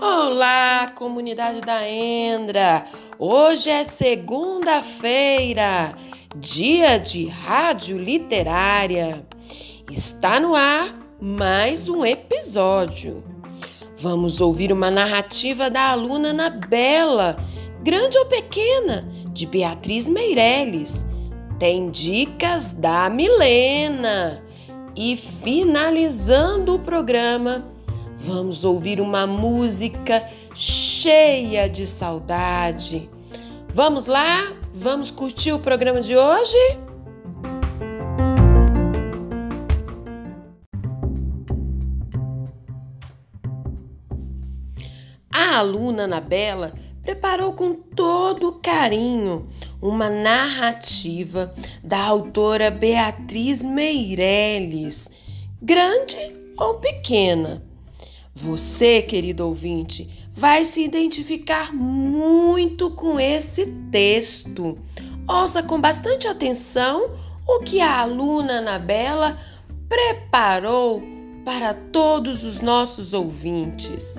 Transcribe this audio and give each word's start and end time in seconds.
Olá, 0.00 0.90
comunidade 0.96 1.60
da 1.60 1.88
Endra! 1.88 2.84
Hoje 3.16 3.70
é 3.70 3.84
segunda-feira, 3.84 5.94
dia 6.34 6.98
de 6.98 7.28
rádio 7.28 7.96
literária. 7.96 9.24
Está 9.88 10.40
no 10.40 10.56
ar 10.56 10.92
mais 11.20 11.88
um 11.88 12.04
episódio. 12.04 13.22
Vamos 13.96 14.40
ouvir 14.40 14.72
uma 14.72 14.90
narrativa 14.90 15.70
da 15.70 15.90
aluna 15.90 16.30
Anabela, 16.30 17.36
grande 17.84 18.18
ou 18.18 18.26
pequena, 18.26 19.08
de 19.28 19.46
Beatriz 19.46 20.08
Meirelles. 20.08 21.06
Tem 21.64 21.90
dicas 21.90 22.74
da 22.74 23.08
Milena. 23.08 24.44
E 24.94 25.16
finalizando 25.16 26.74
o 26.74 26.78
programa, 26.78 27.64
vamos 28.18 28.66
ouvir 28.66 29.00
uma 29.00 29.26
música 29.26 30.28
cheia 30.54 31.66
de 31.66 31.86
saudade. 31.86 33.08
Vamos 33.70 34.06
lá? 34.06 34.52
Vamos 34.74 35.10
curtir 35.10 35.54
o 35.54 35.58
programa 35.58 36.02
de 36.02 36.14
hoje? 36.14 36.58
A 45.32 45.56
aluna 45.56 46.02
Anabela 46.02 46.74
preparou 47.04 47.52
com 47.52 47.74
todo 47.74 48.60
carinho 48.62 49.46
uma 49.80 50.08
narrativa 50.08 51.54
da 51.82 52.02
autora 52.02 52.70
Beatriz 52.70 53.62
Meirelles, 53.62 55.10
grande 55.60 56.16
ou 56.56 56.76
pequena. 56.76 57.62
Você, 58.34 59.02
querido 59.02 59.46
ouvinte, 59.46 60.08
vai 60.34 60.64
se 60.64 60.82
identificar 60.82 61.72
muito 61.74 62.90
com 62.90 63.20
esse 63.20 63.66
texto. 63.90 64.78
Ouça 65.28 65.62
com 65.62 65.80
bastante 65.80 66.26
atenção 66.26 67.10
o 67.46 67.60
que 67.60 67.80
a 67.80 68.00
aluna 68.00 68.54
Anabela 68.54 69.38
preparou 69.88 71.02
para 71.44 71.74
todos 71.74 72.42
os 72.42 72.60
nossos 72.60 73.12
ouvintes. 73.12 74.16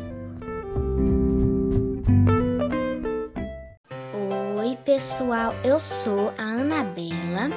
Pessoal, 4.95 5.53
eu 5.61 5.77
sou 5.77 6.33
a 6.38 6.41
Anabela, 6.41 7.49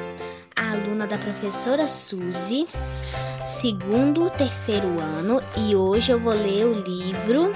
aluna 0.57 1.07
da 1.07 1.17
professora 1.19 1.87
Suzy, 1.87 2.67
segundo, 3.47 4.29
terceiro 4.31 4.89
ano, 5.01 5.41
e 5.57 5.77
hoje 5.77 6.11
eu 6.11 6.19
vou 6.19 6.33
ler 6.33 6.65
o 6.65 6.73
livro 6.73 7.53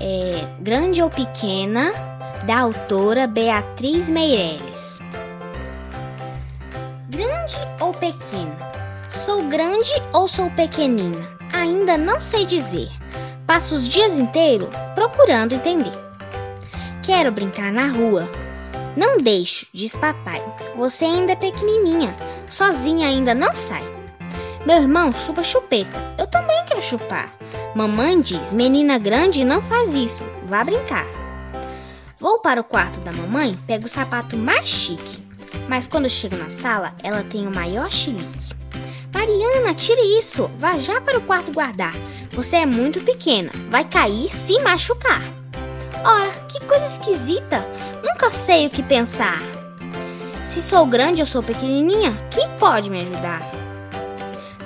é, 0.00 0.44
Grande 0.58 1.00
ou 1.00 1.08
Pequena, 1.08 1.92
da 2.44 2.58
autora 2.58 3.28
Beatriz 3.28 4.10
Meireles. 4.10 4.98
Grande 7.08 7.54
ou 7.78 7.92
pequena? 7.92 8.72
Sou 9.08 9.44
grande 9.44 9.92
ou 10.12 10.26
sou 10.26 10.50
pequenina? 10.50 11.24
Ainda 11.52 11.96
não 11.96 12.20
sei 12.20 12.44
dizer. 12.44 12.90
Passo 13.46 13.76
os 13.76 13.88
dias 13.88 14.18
inteiros 14.18 14.70
procurando 14.96 15.54
entender. 15.54 15.92
Quero 17.04 17.30
brincar 17.30 17.72
na 17.72 17.86
rua, 17.86 18.28
não 18.96 19.18
deixo, 19.18 19.66
diz 19.72 19.94
papai. 19.96 20.42
Você 20.76 21.04
ainda 21.04 21.32
é 21.32 21.36
pequenininha, 21.36 22.14
sozinha 22.48 23.08
ainda 23.08 23.34
não 23.34 23.54
sai. 23.54 23.82
Meu 24.66 24.82
irmão 24.82 25.12
chupa 25.12 25.42
chupeta. 25.42 25.96
Eu 26.18 26.26
também 26.26 26.64
quero 26.66 26.82
chupar. 26.82 27.32
Mamãe 27.74 28.20
diz: 28.20 28.52
menina 28.52 28.98
grande 28.98 29.44
não 29.44 29.62
faz 29.62 29.94
isso, 29.94 30.24
vá 30.46 30.64
brincar. 30.64 31.06
Vou 32.18 32.40
para 32.40 32.60
o 32.60 32.64
quarto 32.64 33.00
da 33.00 33.12
mamãe, 33.12 33.54
pego 33.66 33.86
o 33.86 33.88
sapato 33.88 34.36
mais 34.36 34.68
chique. 34.68 35.22
Mas 35.68 35.86
quando 35.86 36.10
chego 36.10 36.36
na 36.36 36.48
sala, 36.48 36.92
ela 37.02 37.22
tem 37.22 37.46
o 37.46 37.54
maior 37.54 37.90
chilique. 37.90 38.56
Mariana, 39.14 39.74
tire 39.74 40.18
isso, 40.18 40.50
vá 40.58 40.78
já 40.78 41.00
para 41.00 41.18
o 41.18 41.22
quarto 41.22 41.52
guardar. 41.52 41.92
Você 42.32 42.56
é 42.56 42.66
muito 42.66 43.00
pequena, 43.00 43.50
vai 43.70 43.84
cair 43.84 44.28
se 44.30 44.60
machucar. 44.60 45.22
Ora, 46.04 46.30
que 46.48 46.64
coisa 46.66 46.86
esquisita! 46.86 47.64
Nunca 48.20 48.32
sei 48.32 48.66
o 48.66 48.70
que 48.70 48.82
pensar. 48.82 49.38
Se 50.42 50.60
sou 50.60 50.84
grande 50.84 51.22
ou 51.22 51.26
sou 51.26 51.40
pequenininha, 51.40 52.12
quem 52.32 52.48
pode 52.58 52.90
me 52.90 53.02
ajudar? 53.02 53.40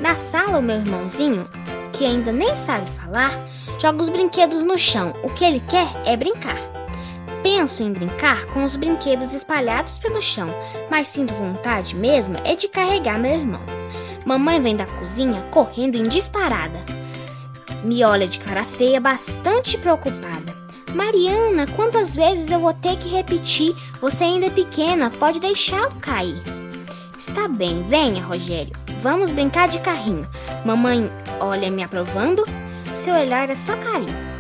Na 0.00 0.16
sala, 0.16 0.58
o 0.58 0.62
meu 0.62 0.76
irmãozinho, 0.76 1.46
que 1.92 2.06
ainda 2.06 2.32
nem 2.32 2.56
sabe 2.56 2.90
falar, 2.92 3.30
joga 3.78 4.00
os 4.00 4.08
brinquedos 4.08 4.64
no 4.64 4.78
chão. 4.78 5.14
O 5.22 5.28
que 5.28 5.44
ele 5.44 5.60
quer 5.60 5.86
é 6.06 6.16
brincar. 6.16 6.56
Penso 7.42 7.82
em 7.82 7.92
brincar 7.92 8.46
com 8.46 8.64
os 8.64 8.74
brinquedos 8.74 9.34
espalhados 9.34 9.98
pelo 9.98 10.22
chão, 10.22 10.48
mas 10.90 11.08
sinto 11.08 11.34
vontade 11.34 11.94
mesmo 11.94 12.38
é 12.44 12.56
de 12.56 12.68
carregar 12.68 13.18
meu 13.18 13.32
irmão. 13.32 13.62
Mamãe 14.24 14.62
vem 14.62 14.76
da 14.76 14.86
cozinha 14.86 15.42
correndo 15.50 15.96
em 15.96 16.04
disparada. 16.04 16.82
Me 17.84 18.02
olha 18.02 18.26
de 18.26 18.38
cara 18.38 18.64
feia, 18.64 18.98
bastante 18.98 19.76
preocupada. 19.76 20.51
Mariana, 20.94 21.66
quantas 21.74 22.14
vezes 22.14 22.50
eu 22.50 22.60
vou 22.60 22.74
ter 22.74 22.98
que 22.98 23.08
repetir? 23.08 23.74
Você 24.00 24.24
ainda 24.24 24.46
é 24.46 24.50
pequena, 24.50 25.10
pode 25.10 25.40
deixá-lo 25.40 25.94
cair. 25.96 26.42
Está 27.16 27.48
bem, 27.48 27.82
venha, 27.84 28.24
Rogério. 28.24 28.76
Vamos 29.00 29.30
brincar 29.30 29.68
de 29.68 29.80
carrinho. 29.80 30.28
Mamãe 30.66 31.10
olha 31.40 31.70
me 31.70 31.82
aprovando. 31.82 32.44
Seu 32.94 33.14
olhar 33.14 33.48
é 33.48 33.54
só 33.54 33.74
carinho. 33.76 34.32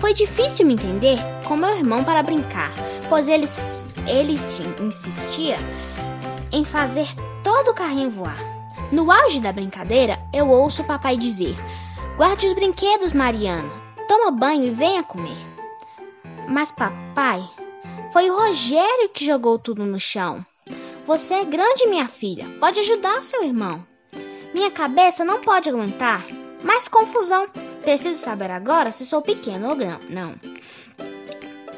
Foi 0.00 0.12
difícil 0.12 0.66
me 0.66 0.74
entender 0.74 1.18
com 1.44 1.56
meu 1.56 1.76
irmão 1.76 2.02
para 2.02 2.22
brincar, 2.22 2.72
pois 3.08 3.28
ele, 3.28 3.46
ele 4.08 4.36
insistia 4.80 5.56
em 6.50 6.64
fazer 6.64 7.08
todo 7.44 7.70
o 7.70 7.74
carrinho 7.74 8.10
voar. 8.10 8.36
No 8.90 9.12
auge 9.12 9.40
da 9.40 9.52
brincadeira, 9.52 10.18
eu 10.32 10.48
ouço 10.48 10.82
o 10.82 10.86
papai 10.86 11.16
dizer: 11.16 11.54
Guarde 12.16 12.46
os 12.48 12.54
brinquedos, 12.54 13.12
Mariana. 13.12 13.70
Toma 14.08 14.32
banho 14.32 14.64
e 14.64 14.70
venha 14.70 15.04
comer. 15.04 15.51
Mas 16.48 16.70
papai, 16.72 17.42
foi 18.12 18.30
o 18.30 18.36
Rogério 18.36 19.08
que 19.08 19.24
jogou 19.24 19.58
tudo 19.58 19.84
no 19.86 19.98
chão. 19.98 20.44
Você 21.06 21.34
é 21.34 21.44
grande, 21.44 21.86
minha 21.86 22.06
filha. 22.06 22.46
Pode 22.60 22.80
ajudar 22.80 23.22
seu 23.22 23.42
irmão. 23.42 23.84
Minha 24.54 24.70
cabeça 24.70 25.24
não 25.24 25.40
pode 25.40 25.68
aguentar 25.68 26.24
mais 26.62 26.88
confusão. 26.88 27.48
Preciso 27.82 28.18
saber 28.18 28.50
agora 28.50 28.92
se 28.92 29.04
sou 29.04 29.22
pequeno 29.22 29.70
ou 29.70 29.76
não. 30.08 30.34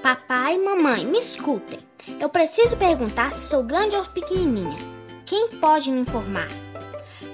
Papai 0.02 0.58
mamãe, 0.58 1.06
me 1.06 1.18
escutem. 1.18 1.80
Eu 2.20 2.28
preciso 2.28 2.76
perguntar 2.76 3.32
se 3.32 3.48
sou 3.48 3.62
grande 3.62 3.96
ou 3.96 4.04
pequenininha. 4.04 4.76
Quem 5.24 5.48
pode 5.48 5.90
me 5.90 6.00
informar? 6.00 6.48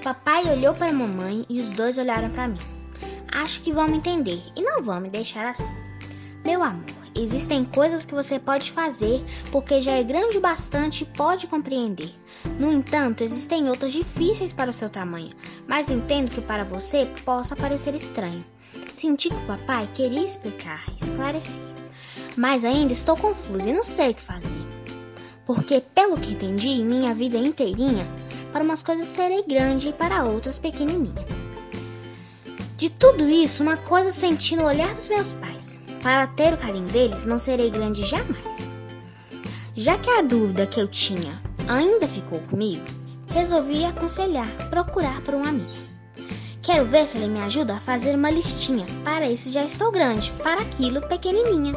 Papai 0.05 0.45
olhou 0.45 0.73
para 0.75 0.93
mamãe 0.93 1.45
e 1.49 1.61
os 1.61 1.73
dois 1.73 1.99
olharam 1.99 2.31
para 2.31 2.47
mim. 2.47 2.59
Acho 3.33 3.61
que 3.63 3.73
vão 3.73 3.89
me 3.89 3.97
entender 3.97 4.41
e 4.57 4.63
não 4.63 4.83
vão 4.83 5.01
me 5.01 5.09
deixar 5.09 5.47
assim. 5.47 5.90
Meu 6.51 6.65
amor, 6.65 6.83
existem 7.15 7.65
coisas 7.65 8.05
que 8.05 8.13
você 8.13 8.37
pode 8.37 8.73
fazer 8.73 9.25
porque 9.53 9.81
já 9.81 9.93
é 9.93 10.03
grande 10.03 10.39
o 10.39 10.41
bastante 10.41 11.05
e 11.05 11.07
pode 11.07 11.47
compreender. 11.47 12.13
No 12.59 12.73
entanto, 12.73 13.23
existem 13.23 13.69
outras 13.69 13.93
difíceis 13.93 14.53
para 14.53 14.69
o 14.69 14.73
seu 14.73 14.91
tamanho, 14.91 15.31
mas 15.69 15.89
entendo 15.89 16.29
que 16.29 16.41
para 16.41 16.65
você 16.65 17.07
possa 17.25 17.55
parecer 17.55 17.95
estranho. 17.95 18.45
Senti 18.93 19.29
que 19.29 19.37
o 19.37 19.47
papai 19.47 19.89
queria 19.95 20.25
explicar, 20.25 20.85
esclarecer, 21.01 21.63
mas 22.37 22.65
ainda 22.65 22.93
estou 22.93 23.17
confusa 23.17 23.71
e 23.71 23.73
não 23.73 23.85
sei 23.85 24.11
o 24.11 24.15
que 24.15 24.23
fazer. 24.23 24.67
Porque, 25.47 25.81
pelo 25.81 26.19
que 26.19 26.33
entendi, 26.33 26.83
minha 26.83 27.15
vida 27.15 27.39
inteirinha, 27.39 28.09
para 28.53 28.65
umas 28.65 28.83
coisas 28.83 29.07
serei 29.07 29.45
grande 29.45 29.91
e 29.91 29.93
para 29.93 30.25
outras 30.25 30.59
pequenininha. 30.59 31.25
De 32.77 32.91
tudo 32.91 33.29
isso, 33.29 33.63
uma 33.63 33.77
coisa 33.77 34.11
senti 34.11 34.57
no 34.57 34.65
olhar 34.65 34.93
dos 34.93 35.09
meus 35.09 35.33
pais. 35.35 35.60
Para 36.03 36.27
ter 36.27 36.55
o 36.55 36.57
carinho 36.57 36.87
deles, 36.87 37.25
não 37.25 37.39
serei 37.39 37.71
grande 37.71 38.07
jamais. 38.07 38.69
Já 39.75 39.99
que 39.99 40.11
a 40.11 40.23
dúvida 40.23 40.67
que 40.67 40.81
eu 40.81 40.89
tinha 40.89 41.41
ainda 41.69 42.09
ficou 42.09 42.41
comigo, 42.41 42.85
resolvi 43.33 43.85
aconselhar 43.85 44.49
procurar 44.71 45.21
por 45.21 45.35
um 45.35 45.45
amigo. 45.45 45.91
Quero 46.63 46.85
ver 46.85 47.07
se 47.07 47.19
ele 47.19 47.29
me 47.29 47.41
ajuda 47.41 47.77
a 47.77 47.81
fazer 47.81 48.15
uma 48.15 48.31
listinha. 48.31 48.87
Para 49.05 49.31
isso 49.31 49.51
já 49.51 49.65
estou 49.65 49.91
grande, 49.93 50.33
para 50.43 50.61
aquilo 50.63 51.01
pequenininha. 51.03 51.75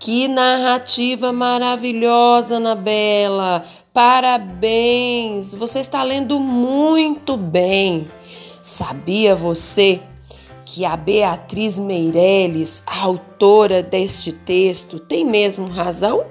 Que 0.00 0.26
narrativa 0.26 1.30
maravilhosa, 1.30 2.56
Anabela! 2.56 3.66
Parabéns! 3.92 5.52
Você 5.54 5.80
está 5.80 6.02
lendo 6.02 6.40
muito 6.40 7.36
bem. 7.36 8.06
Sabia 8.62 9.36
você 9.36 10.00
que 10.64 10.86
a 10.86 10.96
Beatriz 10.96 11.78
Meireles, 11.78 12.82
a 12.86 13.02
autora 13.02 13.82
deste 13.82 14.32
texto, 14.32 14.98
tem 14.98 15.22
mesmo 15.22 15.66
razão? 15.66 16.24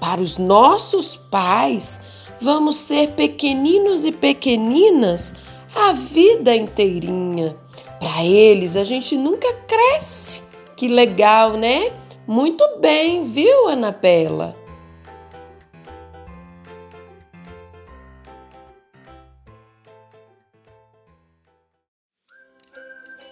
Para 0.00 0.20
os 0.20 0.36
nossos 0.36 1.14
pais, 1.14 2.00
vamos 2.40 2.74
ser 2.78 3.10
pequeninos 3.10 4.04
e 4.04 4.10
pequeninas 4.10 5.34
a 5.72 5.92
vida 5.92 6.52
inteirinha. 6.52 7.54
Para 8.00 8.24
eles, 8.24 8.74
a 8.74 8.82
gente 8.82 9.16
nunca 9.16 9.54
cresce. 9.68 10.42
Que 10.74 10.88
legal, 10.88 11.52
né? 11.52 11.92
Muito 12.28 12.76
bem, 12.76 13.24
viu, 13.24 13.68
Ana 13.68 13.90
Bela? 13.90 14.54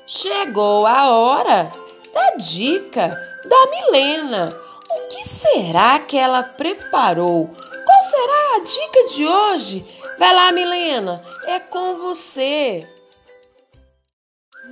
Chegou 0.06 0.86
a 0.86 1.10
hora 1.10 1.70
da 2.14 2.36
dica 2.36 3.08
da 3.44 3.66
Milena. 3.70 4.48
O 4.90 5.08
que 5.08 5.22
será 5.24 5.98
que 5.98 6.16
ela 6.16 6.42
preparou? 6.42 7.50
Qual 7.84 8.02
será 8.02 8.56
a 8.56 8.60
dica 8.60 9.14
de 9.14 9.26
hoje? 9.26 9.86
Vai 10.18 10.34
lá, 10.34 10.52
Milena, 10.52 11.22
é 11.44 11.60
com 11.60 11.98
você. 11.98 12.95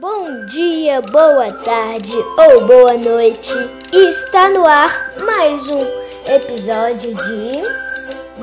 Bom 0.06 0.44
dia, 0.44 1.00
boa 1.00 1.50
tarde 1.50 2.14
ou 2.14 2.66
boa 2.66 2.92
noite. 2.92 3.54
Está 3.90 4.50
no 4.50 4.66
ar 4.66 5.14
mais 5.24 5.66
um 5.66 5.80
episódio 6.30 7.14
de 7.14 7.48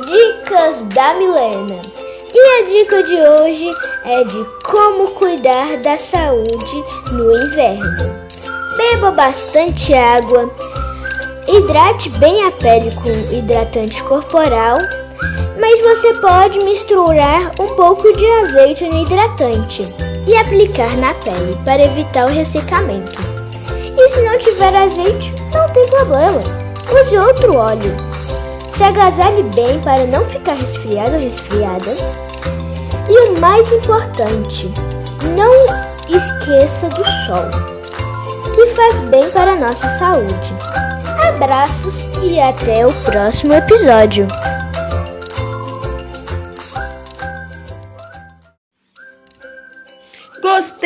Dicas 0.07 0.81
da 0.95 1.13
Milena. 1.13 1.79
E 2.33 2.39
a 2.39 2.65
dica 2.65 3.03
de 3.03 3.13
hoje 3.13 3.69
é 4.05 4.23
de 4.23 4.43
como 4.65 5.11
cuidar 5.11 5.77
da 5.83 5.99
saúde 5.99 6.83
no 7.11 7.31
inverno. 7.31 8.11
Beba 8.75 9.11
bastante 9.11 9.93
água, 9.93 10.49
hidrate 11.47 12.09
bem 12.17 12.43
a 12.43 12.49
pele 12.49 12.89
com 12.95 13.35
hidratante 13.37 14.01
corporal, 14.05 14.79
mas 15.59 15.79
você 15.81 16.13
pode 16.15 16.59
misturar 16.63 17.51
um 17.59 17.67
pouco 17.75 18.11
de 18.13 18.25
azeite 18.25 18.85
no 18.85 18.97
hidratante 18.97 19.87
e 20.27 20.35
aplicar 20.35 20.95
na 20.97 21.13
pele 21.13 21.57
para 21.63 21.83
evitar 21.83 22.25
o 22.25 22.33
ressecamento. 22.33 23.15
E 23.97 24.09
se 24.09 24.21
não 24.21 24.37
tiver 24.39 24.75
azeite, 24.75 25.33
não 25.53 25.67
tem 25.69 25.85
problema, 25.87 26.41
use 26.99 27.17
outro 27.17 27.55
óleo. 27.55 27.95
Se 28.71 28.83
agasalhe 28.83 29.43
bem 29.55 29.79
para 29.81 30.05
não 30.05 30.25
ficar 30.25 30.55
resfriado 30.55 31.15
ou 31.15 31.21
resfriada. 31.21 31.95
E 33.07 33.29
o 33.29 33.39
mais 33.39 33.71
importante, 33.71 34.71
não 35.37 35.51
esqueça 36.09 36.89
do 36.89 37.03
sol, 37.25 38.55
que 38.55 38.67
faz 38.67 39.09
bem 39.09 39.29
para 39.29 39.51
a 39.51 39.55
nossa 39.55 39.89
saúde. 39.99 40.53
Abraços 41.29 42.07
e 42.23 42.39
até 42.39 42.85
o 42.87 42.93
próximo 43.03 43.53
episódio. 43.53 44.27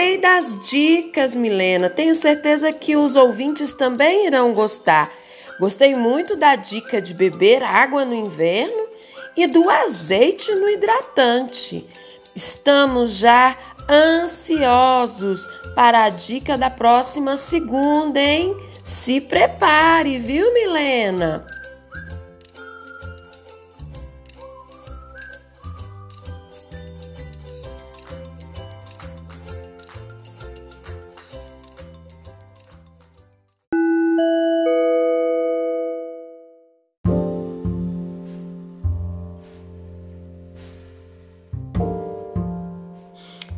Gostei 0.05 0.17
das 0.19 0.61
dicas, 0.69 1.35
Milena. 1.35 1.89
Tenho 1.89 2.13
certeza 2.13 2.71
que 2.71 2.95
os 2.95 3.15
ouvintes 3.15 3.73
também 3.73 4.27
irão 4.27 4.53
gostar. 4.53 5.11
Gostei 5.59 5.95
muito 5.95 6.35
da 6.35 6.55
dica 6.55 7.01
de 7.01 7.11
beber 7.11 7.63
água 7.63 8.05
no 8.05 8.13
inverno 8.13 8.87
e 9.35 9.47
do 9.47 9.67
azeite 9.67 10.53
no 10.53 10.69
hidratante. 10.69 11.89
Estamos 12.35 13.17
já 13.17 13.57
ansiosos 13.89 15.47
para 15.73 16.03
a 16.03 16.09
dica 16.09 16.55
da 16.55 16.69
próxima 16.69 17.35
segunda, 17.35 18.19
hein? 18.19 18.55
Se 18.83 19.19
prepare, 19.19 20.19
viu, 20.19 20.53
Milena? 20.53 21.47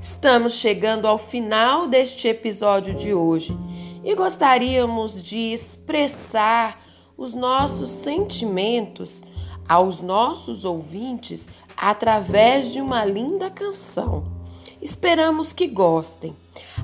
Estamos 0.08 0.54
chegando 0.54 1.06
ao 1.06 1.18
final 1.18 1.86
deste 1.86 2.30
episódio 2.30 2.94
de 2.94 3.14
hoje 3.14 3.54
e 4.06 4.16
gostaríamos 4.16 5.22
de 5.22 5.52
expressar 5.52 6.82
os 7.18 7.36
nossos 7.36 7.92
sentimentos 7.92 9.22
aos 9.68 10.02
nossos 10.02 10.64
ouvintes 10.64 11.50
através 11.76 12.72
de 12.72 12.80
uma 12.80 13.04
linda 13.04 13.52
canção. 13.52 14.24
Esperamos 14.82 15.52
que 15.52 15.68
gostem. 15.68 16.34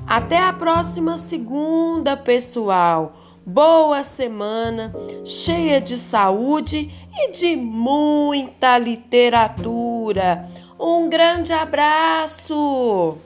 Até 0.06 0.38
a 0.38 0.52
próxima 0.52 1.16
segunda, 1.16 2.18
pessoal. 2.18 3.16
Boa 3.46 4.04
semana, 4.04 4.94
cheia 5.24 5.80
de 5.80 5.96
saúde 5.96 6.90
e 7.16 7.30
de 7.30 7.56
muita 7.56 8.76
literatura. 8.76 10.46
Um 10.86 11.08
grande 11.08 11.50
abraço! 11.50 13.16